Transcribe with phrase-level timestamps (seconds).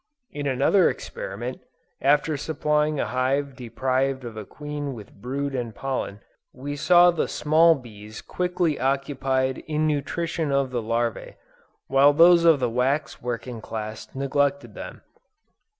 [0.31, 1.61] In another experiment,
[2.01, 6.21] after supplying a hive deprived of a queen with brood and pollen,
[6.53, 11.35] we saw the small bees quickly occupied in nutrition of the larvæ,
[11.85, 15.03] while those of the wax working class neglected them.